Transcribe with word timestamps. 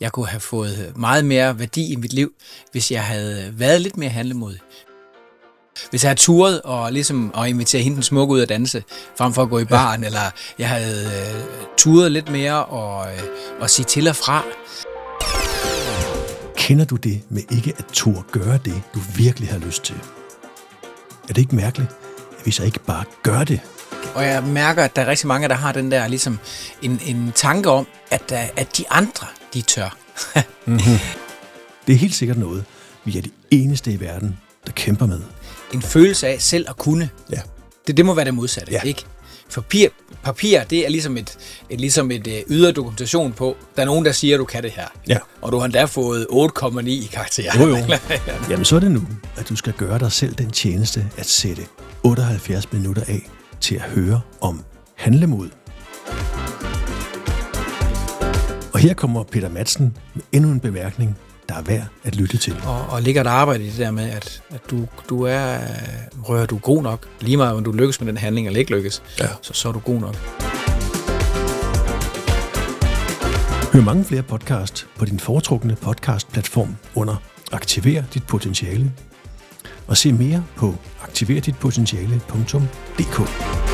Jeg 0.00 0.12
kunne 0.12 0.26
have 0.26 0.40
fået 0.40 0.92
meget 0.96 1.24
mere 1.24 1.58
værdi 1.58 1.92
i 1.92 1.96
mit 1.96 2.12
liv, 2.12 2.32
hvis 2.72 2.90
jeg 2.90 3.04
havde 3.04 3.54
været 3.56 3.80
lidt 3.80 3.96
mere 3.96 4.10
handlemodig. 4.10 4.60
Hvis 5.90 6.04
jeg 6.04 6.08
havde 6.08 6.20
turet 6.20 6.62
og, 6.62 6.92
ligesom, 6.92 7.34
og 7.34 7.48
invitere 7.48 7.82
hende 7.82 7.94
den 7.94 8.02
smukke 8.02 8.34
ud 8.34 8.40
at 8.40 8.48
danse, 8.48 8.84
frem 9.18 9.32
for 9.32 9.42
at 9.42 9.50
gå 9.50 9.58
i 9.58 9.64
baren, 9.64 10.00
ja. 10.00 10.06
eller 10.06 10.30
jeg 10.58 10.68
havde 10.68 11.04
øh, 11.04 11.44
turet 11.76 12.12
lidt 12.12 12.30
mere 12.30 12.64
og, 12.64 13.12
øh, 13.12 13.22
og 13.60 13.70
sige 13.70 13.86
til 13.86 14.08
og 14.08 14.16
fra. 14.16 14.44
Kender 16.56 16.84
du 16.84 16.96
det 16.96 17.22
med 17.28 17.42
ikke 17.50 17.74
at 17.78 17.84
turde 17.92 18.22
gøre 18.32 18.58
det, 18.64 18.82
du 18.94 19.00
virkelig 19.16 19.48
har 19.48 19.58
lyst 19.58 19.82
til? 19.82 19.96
Er 21.28 21.32
det 21.32 21.38
ikke 21.38 21.56
mærkeligt, 21.56 21.90
at 22.38 22.46
vi 22.46 22.50
så 22.50 22.64
ikke 22.64 22.80
bare 22.80 23.04
gør 23.22 23.44
det? 23.44 23.60
Og 24.14 24.24
jeg 24.26 24.42
mærker, 24.42 24.84
at 24.84 24.96
der 24.96 25.02
er 25.02 25.06
rigtig 25.06 25.26
mange, 25.26 25.48
der 25.48 25.54
har 25.54 25.72
den 25.72 25.90
der 25.90 26.08
ligesom 26.08 26.38
en, 26.82 27.00
en 27.06 27.32
tanke 27.34 27.70
om, 27.70 27.86
at, 28.10 28.22
der, 28.28 28.42
at 28.56 28.78
de 28.78 28.84
andre, 28.90 29.26
de 29.54 29.62
tør. 29.62 29.96
mm-hmm. 30.66 30.80
Det 31.86 31.92
er 31.94 31.98
helt 31.98 32.14
sikkert 32.14 32.38
noget, 32.38 32.64
vi 33.04 33.18
er 33.18 33.22
de 33.22 33.30
eneste 33.50 33.92
i 33.92 34.00
verden, 34.00 34.38
der 34.66 34.72
kæmper 34.72 35.06
med. 35.06 35.20
En 35.72 35.82
følelse 35.82 36.26
af 36.28 36.42
selv 36.42 36.66
at 36.68 36.76
kunne. 36.76 37.10
Ja. 37.32 37.40
Det, 37.86 37.96
det 37.96 38.04
må 38.06 38.14
være 38.14 38.24
det 38.24 38.34
modsatte, 38.34 38.72
Ja. 38.72 38.80
ikke? 38.82 39.04
Papir, 39.54 39.88
papir, 40.22 40.62
det 40.64 40.84
er 40.86 40.88
ligesom 40.88 41.16
et, 41.16 41.38
et, 41.70 41.80
ligesom 41.80 42.10
et 42.10 42.26
øh, 42.26 42.34
ydre 42.48 42.72
dokumentation 42.72 43.32
på, 43.32 43.56
der 43.76 43.82
er 43.82 43.86
nogen, 43.86 44.04
der 44.04 44.12
siger, 44.12 44.34
at 44.36 44.38
du 44.38 44.44
kan 44.44 44.62
det 44.62 44.70
her. 44.70 44.86
Ja. 45.08 45.16
Og 45.42 45.52
du 45.52 45.58
har 45.58 45.64
endda 45.64 45.84
fået 45.84 46.26
8,9 46.30 46.78
i 46.88 47.10
karakter. 47.12 47.52
Jo, 47.60 47.68
jo. 47.68 47.76
Jamen 48.50 48.64
så 48.64 48.76
er 48.76 48.80
det 48.80 48.90
nu, 48.90 49.02
at 49.36 49.48
du 49.48 49.56
skal 49.56 49.72
gøre 49.72 49.98
dig 49.98 50.12
selv 50.12 50.34
den 50.34 50.50
tjeneste 50.50 51.06
at 51.16 51.26
sætte 51.26 51.62
78 52.02 52.72
minutter 52.72 53.02
af 53.08 53.28
til 53.60 53.74
at 53.74 53.80
høre 53.82 54.20
om 54.40 54.64
handlemod. 54.94 55.48
Og 58.72 58.78
her 58.78 58.94
kommer 58.94 59.22
Peter 59.22 59.48
Madsen 59.48 59.96
med 60.14 60.22
endnu 60.32 60.50
en 60.50 60.60
bemærkning, 60.60 61.16
der 61.48 61.54
er 61.54 61.62
værd 61.62 61.86
at 62.04 62.16
lytte 62.16 62.36
til. 62.36 62.56
Og, 62.66 62.86
og 62.88 63.02
ligger 63.02 63.22
der 63.22 63.30
arbejde 63.30 63.64
i 63.64 63.66
det 63.70 63.78
der 63.78 63.90
med, 63.90 64.10
at, 64.10 64.42
at 64.50 64.60
du, 64.70 64.86
du 65.08 65.22
er, 65.22 65.58
rører 66.24 66.46
du 66.46 66.58
god 66.58 66.82
nok, 66.82 67.06
lige 67.20 67.36
meget 67.36 67.54
om 67.54 67.64
du 67.64 67.72
lykkes 67.72 68.00
med 68.00 68.08
den 68.08 68.16
handling 68.16 68.46
eller 68.46 68.58
ikke 68.60 68.70
lykkes, 68.74 69.02
Ja. 69.20 69.26
så, 69.42 69.52
så 69.54 69.68
er 69.68 69.72
du 69.72 69.78
god 69.78 70.00
nok. 70.00 70.16
Hør 73.72 73.80
mange 73.80 74.04
flere 74.04 74.22
podcast 74.22 74.86
på 74.98 75.04
din 75.04 75.20
foretrukne 75.20 75.76
podcastplatform 75.76 76.76
under 76.94 77.16
Aktiver 77.52 78.02
dit 78.14 78.26
potentiale. 78.26 78.92
Og 79.90 79.96
se 79.96 80.12
mere 80.12 80.44
på 80.56 80.74
aktiverditpotentiale.dk. 81.02 83.69